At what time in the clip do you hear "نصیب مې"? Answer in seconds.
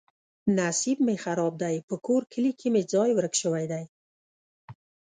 0.57-1.15